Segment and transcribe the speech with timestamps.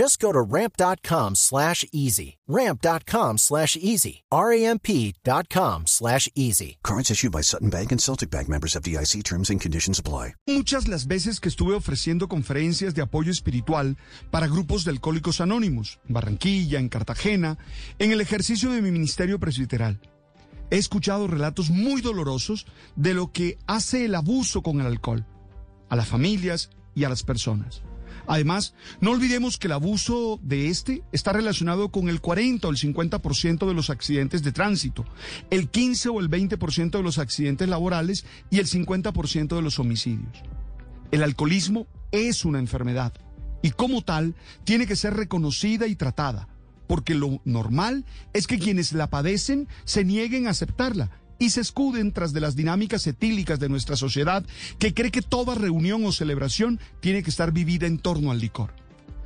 [0.00, 2.38] Just go to ramp.com slash easy.
[2.48, 4.22] Ramp.com slash easy.
[4.32, 6.78] R-A-M-P.com slash easy.
[6.82, 10.36] Cards issued by Sutton Bank and Celtic Bank members of DIC terms and conditions apply.
[10.46, 13.98] Muchas las veces que estuve ofreciendo conferencias de apoyo espiritual
[14.30, 17.58] para grupos de alcohólicos anónimos, en Barranquilla, en Cartagena,
[17.98, 20.00] en el ejercicio de mi ministerio presbiteral.
[20.70, 22.64] He escuchado relatos muy dolorosos
[22.96, 25.26] de lo que hace el abuso con el alcohol,
[25.90, 27.82] a las familias y a las personas.
[28.26, 32.76] Además, no olvidemos que el abuso de este está relacionado con el 40 o el
[32.76, 35.04] 50% de los accidentes de tránsito,
[35.50, 40.42] el 15 o el 20% de los accidentes laborales y el 50% de los homicidios.
[41.10, 43.12] El alcoholismo es una enfermedad
[43.62, 46.48] y como tal tiene que ser reconocida y tratada,
[46.86, 51.10] porque lo normal es que quienes la padecen se nieguen a aceptarla
[51.40, 54.44] y se escuden tras de las dinámicas etílicas de nuestra sociedad
[54.78, 58.79] que cree que toda reunión o celebración tiene que estar vivida en torno al licor.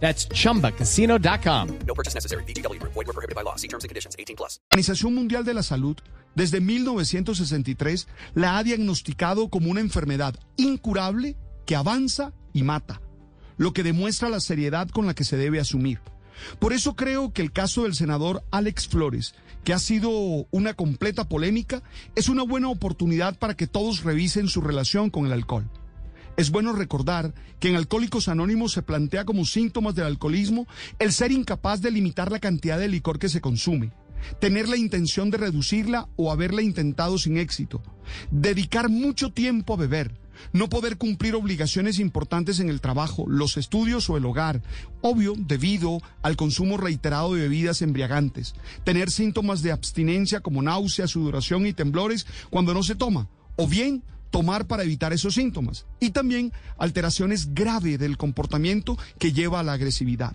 [0.00, 1.78] That's chumbacasino.com.
[1.86, 2.44] No purchase necessary.
[2.44, 2.94] VGW Group.
[2.94, 3.56] Void were prohibited by law.
[3.56, 4.16] See terms and conditions.
[4.18, 4.60] 18 plus.
[4.70, 5.96] La Organización Mundial de la Salud,
[6.34, 11.36] desde 1963, la ha diagnosticado como una enfermedad incurable
[11.66, 13.00] que avanza y mata,
[13.58, 16.00] lo que demuestra la seriedad con la que se debe asumir.
[16.58, 19.34] Por eso creo que el caso del senador Alex Flores,
[19.64, 20.10] que ha sido
[20.50, 21.82] una completa polémica,
[22.14, 25.68] es una buena oportunidad para que todos revisen su relación con el alcohol.
[26.38, 30.68] Es bueno recordar que en Alcohólicos Anónimos se plantea como síntomas del alcoholismo
[31.00, 33.90] el ser incapaz de limitar la cantidad de licor que se consume,
[34.40, 37.82] tener la intención de reducirla o haberla intentado sin éxito,
[38.30, 40.12] dedicar mucho tiempo a beber,
[40.52, 44.62] no poder cumplir obligaciones importantes en el trabajo, los estudios o el hogar,
[45.00, 48.54] obvio debido al consumo reiterado de bebidas embriagantes,
[48.84, 54.04] tener síntomas de abstinencia como náusea, sudoración y temblores cuando no se toma, o bien
[54.30, 59.72] tomar para evitar esos síntomas y también alteraciones graves del comportamiento que lleva a la
[59.72, 60.34] agresividad.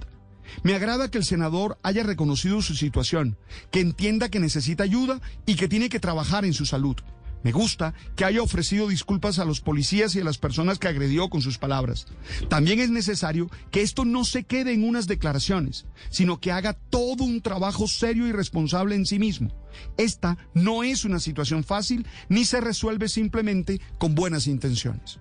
[0.61, 3.37] Me agrada que el senador haya reconocido su situación,
[3.71, 6.97] que entienda que necesita ayuda y que tiene que trabajar en su salud.
[7.43, 11.29] Me gusta que haya ofrecido disculpas a los policías y a las personas que agredió
[11.29, 12.07] con sus palabras.
[12.49, 17.23] También es necesario que esto no se quede en unas declaraciones, sino que haga todo
[17.23, 19.51] un trabajo serio y responsable en sí mismo.
[19.97, 25.19] Esta no es una situación fácil ni se resuelve simplemente con buenas intenciones.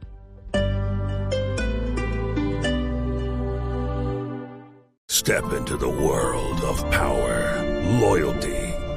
[5.09, 7.63] Step into the world of power,
[8.01, 8.62] loyalty,